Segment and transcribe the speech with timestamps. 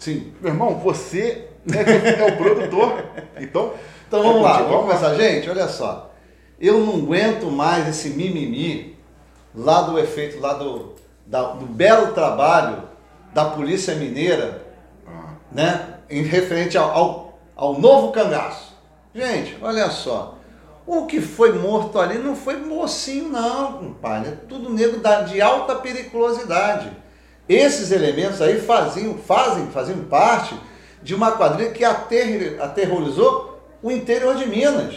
[0.00, 0.32] Sim.
[0.40, 3.04] Meu irmão, você é, é o produtor.
[3.38, 3.74] Então,
[4.08, 5.14] então vamos lá, vamos começar.
[5.14, 6.10] Gente, olha só.
[6.58, 8.98] Eu não aguento mais esse mimimi
[9.54, 10.94] lá do efeito, lá do,
[11.26, 12.82] da, do belo trabalho
[13.32, 14.66] da Polícia Mineira,
[15.06, 15.34] ah.
[15.52, 15.94] né?
[16.08, 18.76] Em referente ao, ao, ao novo cangaço.
[19.14, 20.38] Gente, olha só.
[20.86, 24.30] O que foi morto ali não foi mocinho, não, compadre.
[24.30, 26.90] É tudo negro de alta periculosidade.
[27.48, 30.54] Esses elementos aí faziam, fazem, faziam parte
[31.02, 34.94] de uma quadrilha que ater, aterrorizou o interior de Minas,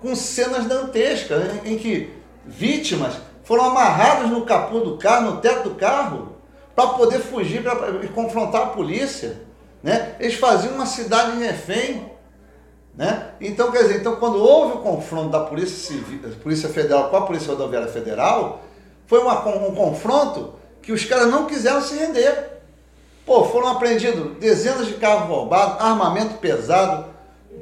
[0.00, 2.12] com cenas dantescas, em, em que
[2.44, 3.14] vítimas
[3.44, 6.36] foram amarradas no capô do carro, no teto do carro,
[6.74, 9.42] para poder fugir pra, e confrontar a polícia.
[9.82, 10.16] Né?
[10.18, 12.10] Eles faziam uma cidade refém.
[12.94, 13.30] Né?
[13.40, 17.22] Então, quer dizer, então, quando houve o confronto da Polícia, Civil, Polícia Federal com a
[17.22, 18.62] Polícia Rodoviária Federal,
[19.06, 22.50] foi uma, um confronto que os caras não quiseram se render.
[23.24, 27.06] Pô, foram apreendidos dezenas de carros roubados, armamento pesado,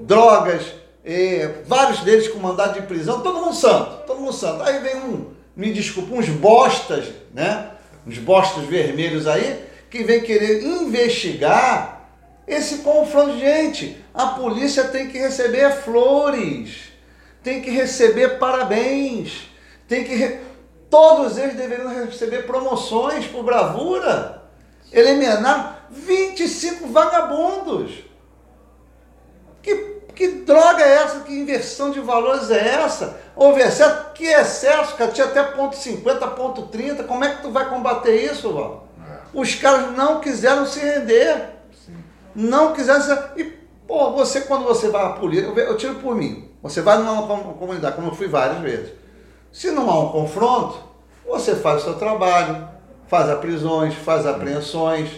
[0.01, 0.63] drogas,
[1.67, 4.63] vários deles com mandado de prisão, todo mundo santo, todo mundo santo.
[4.63, 7.71] Aí vem um, me desculpa, uns bostas, né?
[8.07, 12.09] Uns bostas vermelhos aí, que vem querer investigar
[12.47, 13.39] esse confronto.
[13.39, 16.91] Gente, a polícia tem que receber flores,
[17.43, 19.51] tem que receber parabéns,
[19.87, 20.15] tem que.
[20.15, 20.39] Re...
[20.91, 24.43] Todos eles deveriam receber promoções por bravura.
[24.93, 28.05] Eliminaram 25 vagabundos.
[29.63, 29.77] Que,
[30.15, 31.21] que droga é essa?
[31.21, 33.21] Que inversão de valores é essa?
[33.37, 34.11] Houve excesso?
[34.15, 35.13] Que excesso, cara?
[35.13, 37.05] Tinha até ponto 50, ponto 30.
[37.05, 38.89] Como é que tu vai combater isso, Val?
[39.09, 39.19] É.
[39.33, 41.51] Os caras não quiseram se render.
[41.87, 41.95] Sim.
[42.35, 43.45] Não quiseram se E,
[43.87, 46.51] pô, você, quando você vai à polícia, eu, eu tiro por mim.
[46.63, 49.00] Você vai numa comunidade, como eu fui várias vezes.
[49.53, 50.79] Se não há um confronto,
[51.27, 52.69] você faz o seu trabalho,
[53.09, 55.11] faz prisões, faz apreensões.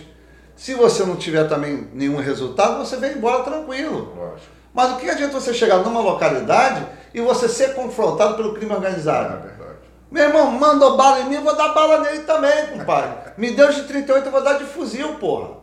[0.56, 4.14] Se você não tiver também nenhum resultado, você vem embora tranquilo.
[4.16, 4.52] Lógico.
[4.72, 9.36] Mas o que adianta você chegar numa localidade e você ser confrontado pelo crime organizado?
[9.36, 9.78] É verdade.
[10.10, 13.32] Meu irmão, mandou bala em mim, eu vou dar bala nele também, compadre.
[13.36, 15.62] Me deu de 38, eu vou dar de fuzil, porra.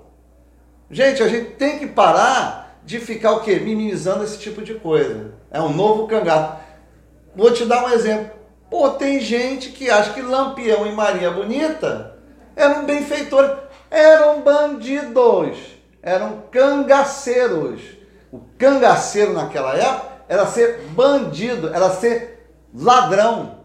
[0.91, 3.59] Gente, a gente tem que parar de ficar o quê?
[3.59, 5.33] Minimizando esse tipo de coisa.
[5.51, 6.59] É um novo cangato.
[7.35, 8.38] Vou te dar um exemplo.
[8.69, 12.15] Pô, tem gente que acha que Lampião e Maria Bonita
[12.55, 13.57] eram benfeitores,
[13.89, 15.57] eram bandidos,
[16.03, 17.81] eram cangaceiros.
[18.31, 23.59] O cangaceiro naquela época era ser bandido, era ser ladrão.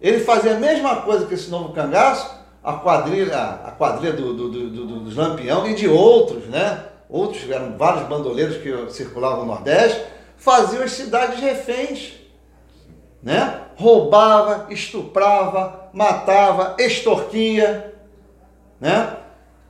[0.00, 4.50] Ele fazia a mesma coisa que esse novo cangaço, a quadrilha, a quadrilha do, do,
[4.50, 6.84] do, do, do Lampião e de outros, né?
[7.08, 10.04] Outros, eram vários bandoleiros que circulavam no Nordeste,
[10.36, 12.14] faziam as cidades reféns,
[13.22, 13.62] né?
[13.76, 17.94] Roubava, estuprava, matava, extorquia.
[18.80, 19.16] Né?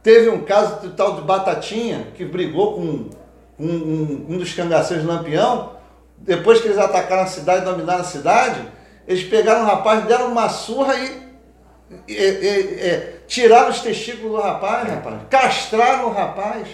[0.03, 3.11] Teve um caso do tal de Batatinha, que brigou com um,
[3.59, 5.73] um, um dos cangaceiros Lampião.
[6.19, 8.61] Depois que eles atacaram a cidade, dominaram a cidade,
[9.07, 11.23] eles pegaram o rapaz, deram uma surra e,
[12.09, 16.69] e, e, e tiraram os testículos do rapaz, rapaz, castraram o rapaz.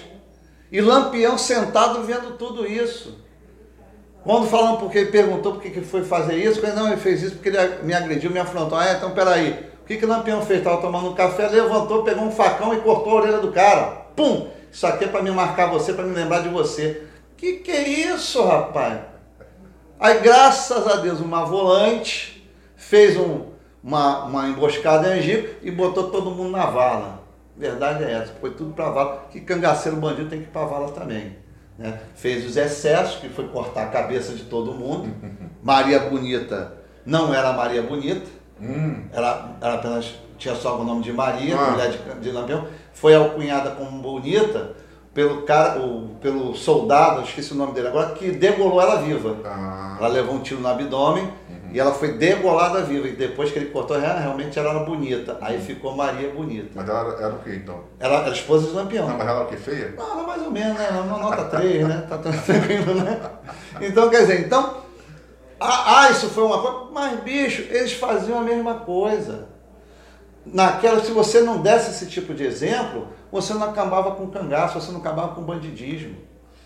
[0.70, 3.21] E Lampião sentado vendo tudo isso.
[4.24, 7.34] Quando falam porque ele perguntou por que foi fazer isso, ele não, ele fez isso
[7.34, 8.78] porque ele me agrediu, me afrontou.
[8.78, 9.72] Ah, então peraí.
[9.82, 10.60] O que, que o Lampião fez?
[10.60, 14.02] Estava tomando um café, levantou, pegou um facão e cortou a orelha do cara.
[14.14, 14.48] Pum!
[14.70, 17.02] Isso aqui é para me marcar você, para me lembrar de você.
[17.36, 19.00] Que que é isso, rapaz?
[19.98, 23.46] Aí, graças a Deus, uma volante fez um,
[23.82, 27.22] uma, uma emboscada em Angico e botou todo mundo na vala.
[27.56, 29.26] Verdade é essa, foi tudo para vala.
[29.30, 31.36] Que cangaceiro bandido tem que ir para vala também.
[31.82, 31.98] Né?
[32.14, 35.12] Fez os excessos, que foi cortar a cabeça de todo mundo.
[35.62, 38.26] Maria Bonita não era Maria Bonita,
[38.62, 39.02] Hum.
[39.12, 41.70] Ela, ela apenas tinha só o nome de Maria, ah.
[41.72, 42.66] mulher de, de Lampião.
[42.92, 44.74] Foi alcunhada como bonita
[45.12, 49.36] pelo cara, o, pelo soldado, esqueci o nome dele agora, que degolou ela viva.
[49.44, 49.96] Ah.
[49.98, 51.61] Ela levou um tiro no abdômen uhum.
[51.72, 53.08] E ela foi degolada viva.
[53.08, 55.38] E depois que ele cortou, realmente ela era bonita.
[55.40, 55.62] Aí uhum.
[55.62, 56.70] ficou Maria Bonita.
[56.74, 57.84] Mas ela era, era o que então?
[57.98, 59.08] Ela era esposa de Lampião.
[59.08, 59.56] Não, mas ela era o que?
[59.56, 59.94] Feia?
[59.96, 60.88] Não, mais ou menos, né?
[60.90, 62.06] Uma nota 3, né?
[62.08, 63.20] Tá tranquilo, né?
[63.80, 64.82] Então, quer dizer, então
[65.64, 66.90] ah, ah, isso foi uma coisa.
[66.92, 69.46] Mas, bicho, eles faziam a mesma coisa.
[70.44, 74.90] Naquela, se você não desse esse tipo de exemplo, você não acabava com cangaço, você
[74.90, 76.16] não acabava com bandidismo.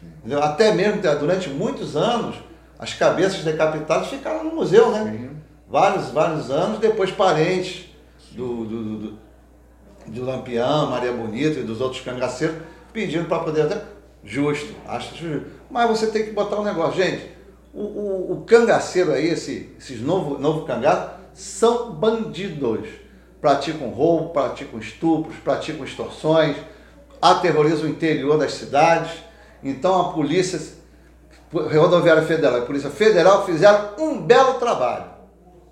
[0.02, 0.43] Entendeu?
[0.43, 2.37] Até mesmo, durante muitos anos,
[2.78, 5.12] as cabeças decapitadas ficaram no museu, né?
[5.12, 5.31] Sim.
[5.69, 7.87] Vários, vários anos, depois parentes
[8.32, 9.19] do, do,
[10.06, 12.56] do, Lampião, Maria Bonita e dos outros cangaceiros
[12.93, 13.82] pedindo para poder até.
[14.23, 15.46] Justo, acho justo.
[15.70, 17.37] Mas você tem que botar um negócio, gente
[17.76, 22.88] o, o, o cangaceiro aí, esse, esses novos novo cangaços, são bandidos.
[23.38, 26.56] Praticam roubo, praticam estupros, praticam extorsões,
[27.20, 29.12] aterroriza o interior das cidades.
[29.62, 30.58] Então a polícia,
[31.53, 35.05] rodoviária federal e polícia federal fizeram um belo trabalho,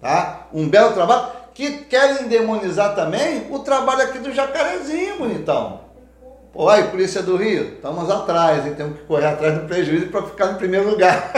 [0.00, 0.46] tá?
[0.52, 5.84] Um belo trabalho que querem demonizar também o trabalho aqui do Jacarezinho, bonitão.
[6.52, 8.74] Pô, aí, Polícia do Rio, estamos atrás, hein?
[8.76, 11.32] temos que correr atrás do prejuízo para ficar em primeiro lugar.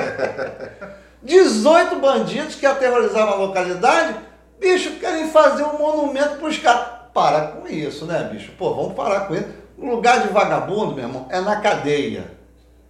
[1.27, 4.15] 18 bandidos que aterrorizavam a localidade,
[4.61, 6.87] bicho, querem fazer um monumento para os caras.
[7.12, 8.53] Para com isso, né, bicho?
[8.59, 9.49] Pô, vamos parar com isso.
[9.79, 12.31] O lugar de vagabundo, meu irmão, é na cadeia.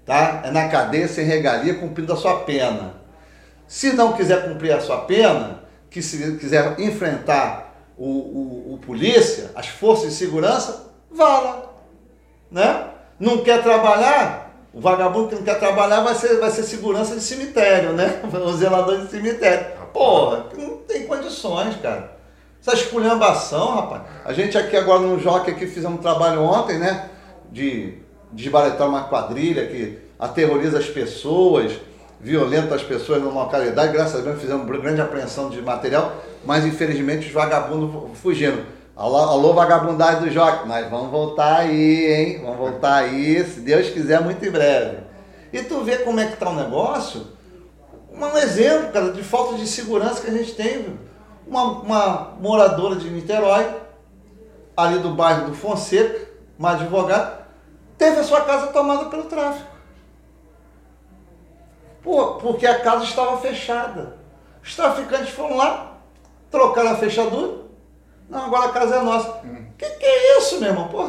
[0.06, 0.43] Tá?
[0.44, 2.94] É na cadeia sem regalia, cumprindo a sua pena.
[3.67, 9.50] Se não quiser cumprir a sua pena, que se quiser enfrentar o, o, o polícia,
[9.56, 11.62] as forças de segurança, vá lá.
[12.49, 12.88] Né?
[13.19, 14.47] Não quer trabalhar?
[14.73, 18.20] O vagabundo que não quer trabalhar vai ser, vai ser segurança de cemitério, né?
[18.31, 19.67] O zelador de cemitério.
[19.93, 22.14] Porra, não tem condições, cara.
[22.61, 24.02] Essa esculhambação, rapaz.
[24.25, 27.09] A gente aqui agora no Jockey aqui fizemos um trabalho ontem, né?
[27.50, 28.02] De
[28.32, 31.73] desbaratar uma quadrilha que aterroriza as pessoas,
[32.20, 33.93] violenta as pessoas na localidade.
[33.93, 36.12] Graças a Deus fizemos grande apreensão de material,
[36.44, 38.64] mas infelizmente os vagabundos fugindo.
[38.96, 42.40] Alô, alô vagabundagem do Jockey, nós vamos voltar aí, hein?
[42.43, 44.99] Vamos voltar aí, se Deus quiser, muito em breve.
[45.52, 47.26] E tu vê como é que tá o negócio,
[48.11, 50.99] um exemplo, cara, de falta de segurança que a gente tem,
[51.46, 53.67] uma, uma moradora de Niterói,
[54.75, 56.28] ali do bairro do Fonseca,
[56.58, 57.46] uma advogada,
[57.99, 59.77] teve a sua casa tomada pelo tráfico.
[62.03, 64.17] Pô, porque a casa estava fechada.
[64.63, 65.95] Os traficantes foram lá,
[66.51, 67.67] trocaram a fechadura.
[68.29, 69.41] Não, agora a casa é nossa.
[69.45, 69.67] Hum.
[69.77, 70.89] Que que é isso, meu irmão?
[70.89, 71.05] Pô,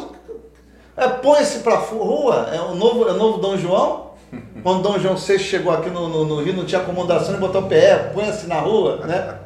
[0.95, 4.07] é, põe-se pra rua, é o novo, é o novo Dom João.
[4.63, 7.61] Quando Dom João VI chegou aqui no, no, no Rio, não tinha acomodação, ele botou
[7.61, 9.39] o pé, põe-se na rua, né?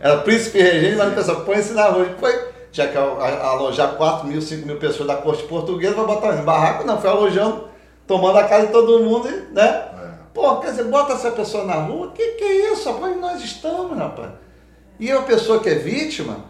[0.00, 2.06] Era príncipe regente, mas o pessoal põe-se na rua.
[2.18, 2.47] Foi,
[2.78, 6.86] tinha que alojar 4 mil, 5 mil pessoas da corte portuguesa, vai botar em barraco,
[6.86, 7.68] não, foi alojando,
[8.06, 9.64] tomando a casa de todo mundo, né?
[9.66, 10.08] É.
[10.32, 13.20] Pô, quer dizer, bota essa pessoa na rua, que que é isso, rapaz?
[13.20, 14.30] Nós estamos, rapaz.
[15.00, 16.44] E a pessoa que é vítima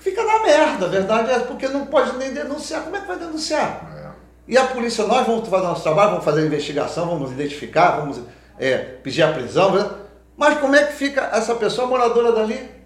[0.00, 2.82] fica na merda, a verdade é porque não pode nem denunciar.
[2.82, 3.88] Como é que vai denunciar?
[3.96, 4.10] É.
[4.48, 8.20] E a polícia, nós vamos fazer nosso trabalho, vamos fazer a investigação, vamos identificar, vamos
[8.58, 9.88] é, pedir a prisão, né?
[10.36, 12.79] mas como é que fica essa pessoa moradora dali?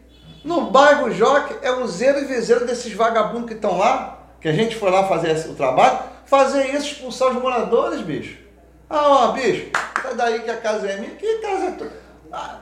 [0.45, 4.53] No bairro Joque é o zero e viseiro desses vagabundos que estão lá, que a
[4.53, 8.37] gente foi lá fazer o trabalho, fazer isso, expulsar os moradores, bicho.
[8.91, 9.71] Ah, ó, bicho,
[10.03, 11.15] sai daí que a casa é minha.
[11.15, 11.91] Que casa é tua?
[12.31, 12.59] Ah,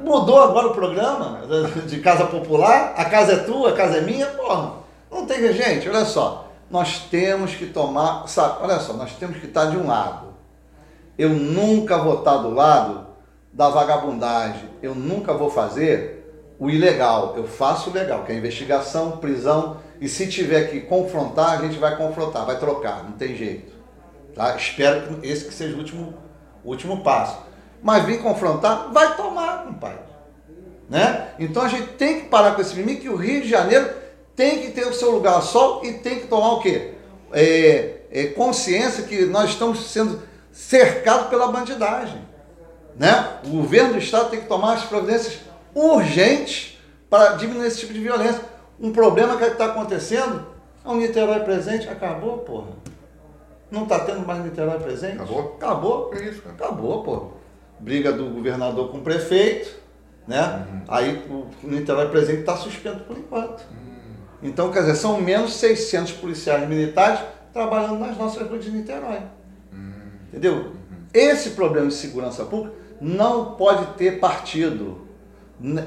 [0.00, 1.42] mudou agora o programa
[1.86, 4.72] de casa popular, a casa é tua, a casa é minha, porra.
[5.10, 6.50] Não tem gente, olha só.
[6.70, 10.34] Nós temos que tomar, sabe, olha só, nós temos que estar de um lado.
[11.18, 13.06] Eu nunca vou estar do lado
[13.52, 14.70] da vagabundagem.
[14.82, 16.15] Eu nunca vou fazer
[16.58, 21.58] o ilegal, eu faço o legal, que é investigação, prisão, e se tiver que confrontar,
[21.58, 23.72] a gente vai confrontar, vai trocar, não tem jeito.
[24.34, 24.56] Tá?
[24.56, 26.14] Espero que esse que seja o último,
[26.64, 27.38] último passo.
[27.82, 30.00] Mas vir confrontar, vai tomar, compadre.
[30.88, 31.28] Né?
[31.38, 33.90] Então a gente tem que parar com esse mimimi que o Rio de Janeiro
[34.34, 36.94] tem que ter o seu lugar sol e tem que tomar o quê?
[37.32, 40.22] É, é consciência que nós estamos sendo
[40.52, 42.20] cercados pela bandidagem.
[42.98, 43.38] Né?
[43.44, 45.40] O governo do estado tem que tomar as providências
[45.76, 46.80] urgente
[47.10, 48.40] para diminuir esse tipo de violência.
[48.80, 50.46] Um problema que está acontecendo
[50.84, 51.88] é um Niterói presente.
[51.88, 52.68] Acabou, porra.
[53.70, 55.16] Não está tendo mais Niterói presente?
[55.16, 55.56] Acabou?
[55.56, 56.14] Acabou.
[56.14, 56.54] É isso, cara.
[56.54, 57.26] Acabou, pô.
[57.78, 59.76] Briga do governador com o prefeito,
[60.26, 60.66] né?
[60.70, 60.82] Uhum.
[60.88, 63.60] Aí o Niterói presente está suspenso por enquanto.
[63.70, 63.86] Uhum.
[64.42, 67.20] Então, quer dizer, são menos 600 policiais militares
[67.52, 69.20] trabalhando nas nossas ruas de Niterói.
[69.72, 69.92] Uhum.
[70.28, 70.54] Entendeu?
[70.54, 70.72] Uhum.
[71.12, 75.05] Esse problema de segurança pública não pode ter partido.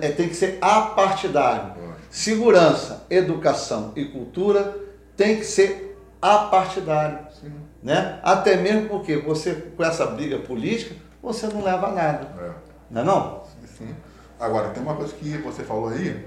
[0.01, 1.73] É, tem que ser apartidário.
[2.09, 4.75] Segurança, educação e cultura
[5.15, 7.19] tem que ser apartidário.
[7.39, 7.51] Sim.
[7.83, 8.19] Né?
[8.23, 12.27] Até mesmo porque você, com essa briga política, você não leva a nada.
[12.39, 12.51] É.
[12.89, 13.43] Não é não?
[13.77, 13.95] Sim.
[14.39, 16.25] Agora, tem uma coisa que você falou aí,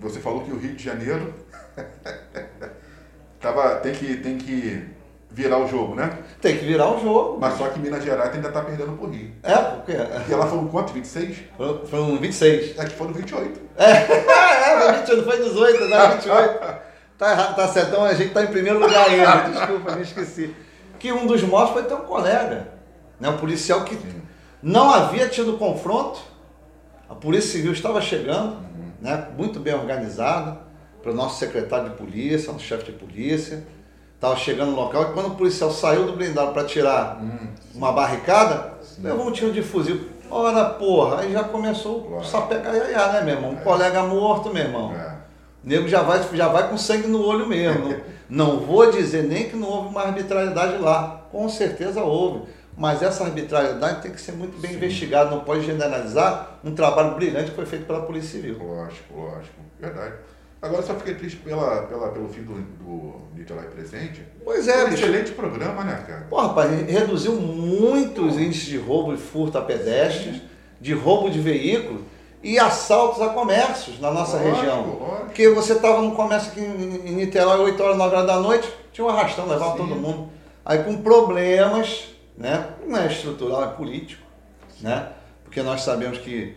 [0.00, 1.34] você falou que o Rio de Janeiro
[3.40, 4.88] tava, tem, que, tem que
[5.30, 6.18] virar o jogo, né?
[6.40, 7.38] Tem que virar o jogo.
[7.40, 9.32] Mas só que Minas Gerais ainda tá perdendo pro Rio.
[9.42, 9.96] É, por quê?
[10.28, 10.92] E ela foi quanto?
[10.92, 11.36] 26?
[11.56, 12.78] Foi, foi um 26.
[12.78, 13.60] Aqui foram 28.
[13.76, 16.06] É, é foi 28, não foi 18, né?
[16.08, 16.78] 28.
[17.18, 17.88] Tá errado, tá certo.
[17.88, 19.48] Então a gente tá em primeiro lugar ainda.
[19.50, 20.54] Desculpa, me esqueci.
[20.98, 22.68] Que um dos mortos foi teu colega.
[23.20, 23.28] Né?
[23.28, 24.22] Um policial que Sim.
[24.62, 26.20] não havia tido confronto.
[27.08, 28.92] A Polícia Civil estava chegando, uhum.
[29.00, 29.28] né?
[29.36, 30.60] muito bem organizada,
[31.02, 33.64] para o nosso secretário de polícia, nosso chefe de polícia
[34.18, 37.92] Estava chegando no local e quando o policial saiu do blindado para tirar hum, uma
[37.92, 39.00] barricada, sim.
[39.02, 40.08] levou um tiro de fuzil.
[40.28, 42.22] Ora, porra, aí já começou claro.
[42.22, 43.50] o sapecaiaiá, né, meu irmão?
[43.52, 43.60] Um é.
[43.60, 44.92] colega morto, meu irmão.
[44.92, 45.18] É.
[45.64, 47.94] O nego já vai, já vai com sangue no olho mesmo.
[48.28, 51.22] Não vou dizer nem que não houve uma arbitrariedade lá.
[51.32, 52.42] Com certeza houve.
[52.76, 54.76] Mas essa arbitrariedade tem que ser muito bem Sim.
[54.76, 58.58] investigada, não pode generalizar um trabalho brilhante que foi feito pela Polícia Civil.
[58.58, 59.54] Lógico, lógico.
[59.80, 60.14] Verdade.
[60.60, 64.22] Agora só fiquei triste pela, pela, pelo fim do, do Niterói Presente.
[64.44, 66.26] Pois é, um excelente programa, né, cara?
[66.28, 70.42] Pô, rapaz, reduziu muitos índices de roubo e furto a pedestres,
[70.80, 72.02] de roubo de veículos
[72.42, 74.98] e assaltos a comércios na nossa lógico, região.
[75.00, 75.24] Lógico.
[75.26, 79.06] Porque você estava no comércio aqui em Niterói, 8 horas, 9 horas da noite, tinha
[79.06, 79.78] um arrastão, levava Sim.
[79.78, 80.28] todo mundo.
[80.64, 82.66] Aí com problemas, né?
[82.84, 84.26] Não é estrutural, é político,
[84.80, 85.08] né?
[85.44, 86.56] Porque nós sabemos que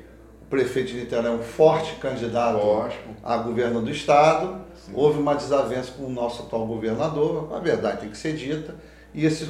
[0.52, 3.10] prefeito de Niterói é um forte candidato lógico.
[3.24, 4.62] a governo do estado.
[4.86, 4.92] Sim.
[4.94, 8.76] Houve uma desavença com o nosso atual governador, a verdade tem que ser dita.
[9.14, 9.50] E esse,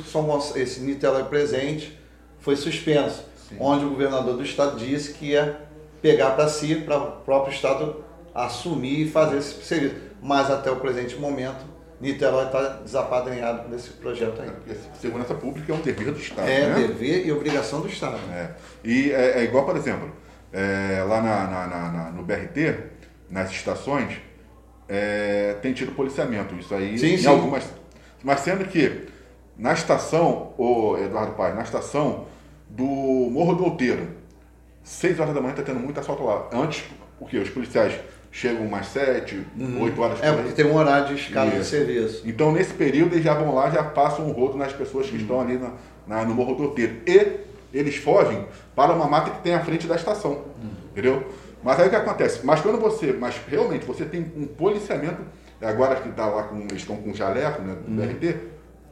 [0.56, 2.00] esse Niterói presente
[2.40, 3.24] foi suspenso,
[3.60, 5.60] onde o governador do estado disse que ia
[6.02, 8.04] pegar para si, para o próprio Estado
[8.34, 9.96] assumir e fazer esse serviço.
[10.22, 11.64] Mas até o presente momento,
[12.00, 14.50] Niterói está desapadrinhado nesse projeto aí.
[14.70, 16.50] É, segurança pública é um dever do Estado.
[16.50, 16.76] É né?
[16.76, 18.18] dever e obrigação do Estado.
[18.34, 18.50] É.
[18.84, 20.12] E é, é igual, por exemplo,
[20.54, 22.76] é, lá na, na, na, no BRT,
[23.30, 24.20] nas estações,
[24.88, 26.56] é, tem tido policiamento.
[26.56, 27.28] Isso aí sim, em sim.
[27.28, 27.64] algumas.
[28.24, 29.08] Mas sendo que
[29.58, 32.26] na estação, o Eduardo Paz, na estação
[32.70, 34.08] do Morro do Outeiro,
[34.84, 36.50] 6 horas da manhã está tendo muito assalto lá.
[36.52, 36.84] Antes,
[37.20, 37.38] o que?
[37.38, 37.94] Os policiais
[38.32, 39.82] chegam mais 7, uhum.
[39.84, 42.24] 8 horas É, porque tem um horário de escala de serviço.
[42.26, 45.22] Então, nesse período, eles já vão lá, já passam um rodo nas pessoas que uhum.
[45.22, 45.74] estão ali na,
[46.08, 47.02] na, no Morro do Outeiro.
[47.06, 50.32] E eles fogem para uma mata que tem à frente da estação.
[50.32, 50.72] Uhum.
[50.92, 51.32] Entendeu?
[51.64, 52.46] Mas aí o que acontece?
[52.46, 55.22] Mas quando você, mas realmente você tem um policiamento,
[55.62, 58.08] agora que está lá com, eles estão com jaleco, né, do uhum.
[58.08, 58.38] BRT,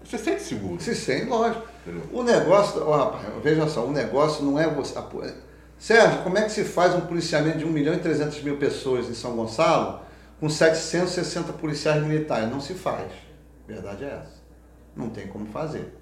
[0.03, 0.81] você sente seguro.
[0.81, 1.67] Se sente, lógico.
[1.85, 2.03] Entendeu?
[2.11, 4.95] O negócio, oh, rapaz, veja só, o negócio não é você.
[5.77, 9.09] Sérgio, como é que se faz um policiamento de 1 milhão e 300 mil pessoas
[9.09, 10.01] em São Gonçalo
[10.39, 12.49] com 760 policiais militares?
[12.49, 13.11] Não se faz.
[13.63, 14.39] A verdade é essa.
[14.95, 15.95] Não tem como fazer.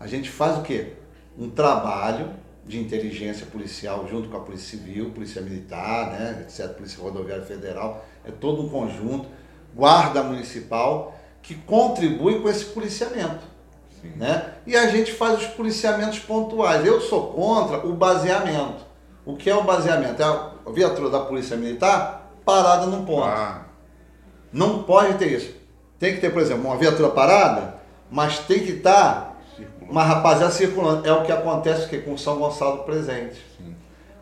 [0.00, 0.94] A gente faz o quê?
[1.38, 2.30] Um trabalho
[2.66, 8.04] de inteligência policial junto com a Polícia Civil, Polícia Militar, né, etc., Polícia Rodoviária Federal,
[8.24, 9.28] é todo um conjunto,
[9.74, 13.54] Guarda Municipal, que contribui com esse policiamento.
[14.16, 14.52] Né?
[14.66, 16.84] E a gente faz os policiamentos pontuais.
[16.84, 18.84] Eu sou contra o baseamento.
[19.24, 20.22] O que é o baseamento?
[20.22, 23.24] É a viatura da Polícia Militar parada num ponto.
[23.24, 23.64] Ah.
[24.52, 25.54] Não pode ter isso.
[25.98, 27.76] Tem que ter, por exemplo, uma viatura parada,
[28.10, 29.33] mas tem que estar
[29.88, 31.06] uma rapaziada circulando.
[31.06, 33.44] É o que acontece que com São Gonçalo presente.
[33.56, 33.74] Sim.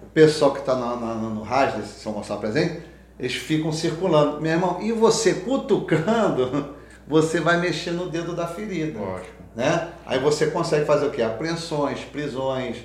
[0.02, 2.83] O pessoal que está no, rádio desse São Gonçalo presente,
[3.19, 4.40] eles ficam circulando.
[4.40, 6.75] Meu irmão, e você cutucando,
[7.07, 8.99] você vai mexer no dedo da ferida.
[8.99, 9.42] Lógico.
[9.54, 9.88] Né?
[10.07, 11.23] Aí você consegue fazer o quê?
[11.23, 12.85] Apreensões, prisões,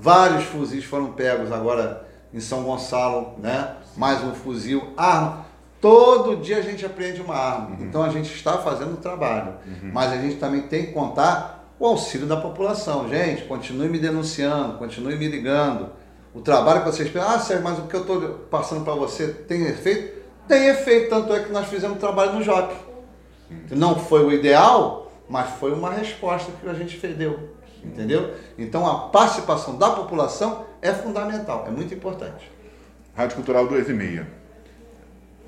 [0.00, 3.76] Vários fuzis foram pegos agora em São Gonçalo, né?
[3.96, 5.44] Mais um fuzil, arma.
[5.78, 7.70] Todo dia a gente aprende uma arma.
[7.70, 7.84] Uhum.
[7.84, 9.54] Então a gente está fazendo o trabalho.
[9.66, 9.90] Uhum.
[9.92, 13.08] Mas a gente também tem que contar o auxílio da população.
[13.08, 15.88] Gente, continue me denunciando, continue me ligando.
[16.34, 18.20] O trabalho que vocês pensam, ah, Sérgio, mas o que eu estou
[18.50, 20.20] passando para você tem efeito?
[20.46, 22.74] Tem efeito, tanto é que nós fizemos trabalho no JOP.
[23.70, 27.50] Não foi o ideal, mas foi uma resposta que a gente deu.
[27.82, 28.34] Entendeu?
[28.58, 32.50] Então a participação da população é fundamental, é muito importante.
[33.14, 34.39] Rádio Cultural 2 e meia.